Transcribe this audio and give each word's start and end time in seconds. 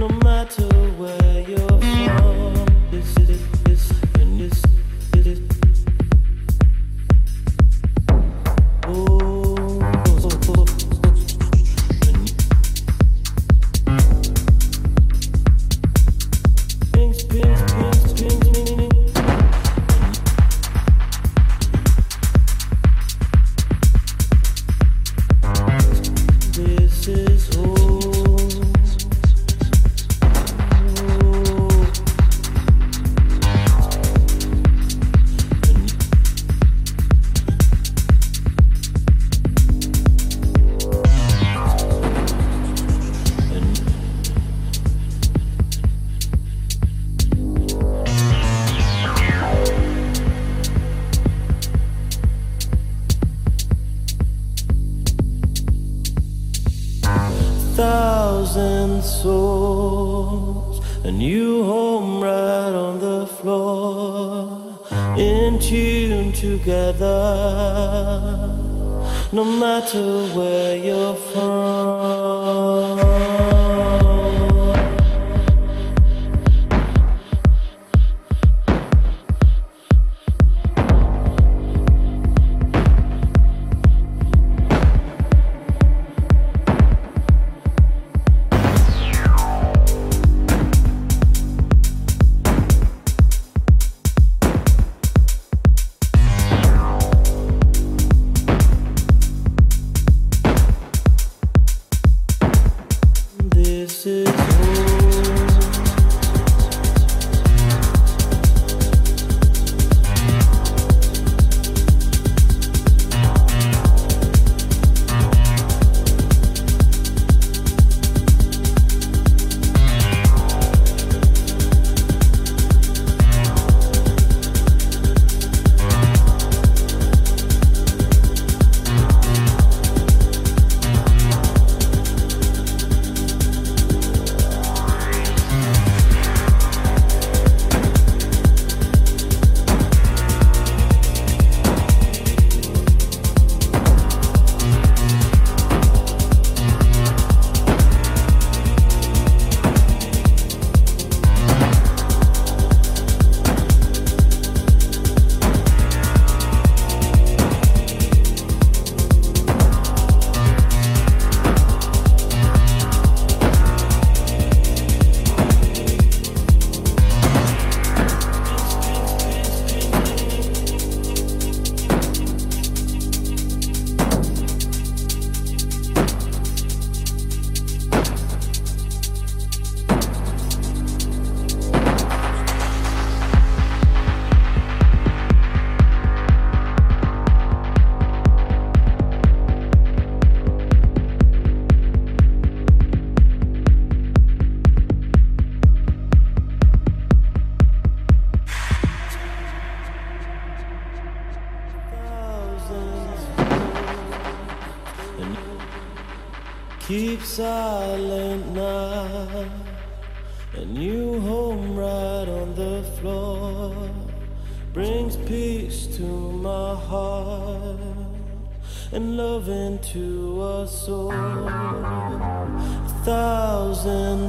No 0.00 0.08
matter 0.24 0.66
where 0.96 1.40
you're 1.46 1.68
from, 1.68 2.66
this 2.90 3.14
is 3.18 3.59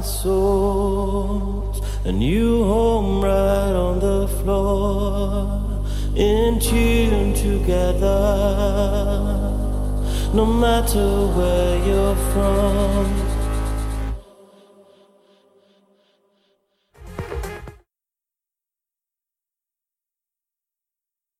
souls 0.02 1.80
a 2.04 2.12
new 2.12 2.64
home 2.64 3.22
right 3.22 3.72
on 3.72 4.00
the 4.00 4.26
floor 4.42 5.84
in 6.16 6.58
tune 6.58 7.32
together. 7.34 8.08
No 10.34 10.44
matter 10.46 11.26
where 11.36 11.86
you're 11.86 12.16
from 12.32 13.21